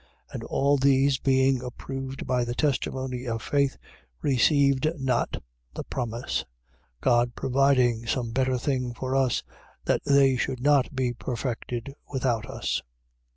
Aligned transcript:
11:39. 0.31 0.33
And 0.33 0.43
all 0.45 0.77
these, 0.77 1.17
being 1.19 1.61
approved 1.61 2.25
by 2.25 2.43
the 2.43 2.55
testimony 2.55 3.27
of 3.27 3.39
faith, 3.43 3.77
received 4.23 4.87
not 4.97 5.43
the 5.75 5.83
promise: 5.83 6.43
11:40. 7.03 7.03
God 7.03 7.35
providing 7.35 8.07
some 8.07 8.31
better 8.31 8.57
thing 8.57 8.95
for 8.95 9.15
us, 9.15 9.43
that 9.85 10.01
they 10.03 10.35
should 10.37 10.59
not 10.63 10.95
be 10.95 11.13
perfected 11.13 11.93
without 12.11 12.47
us. 12.49 12.81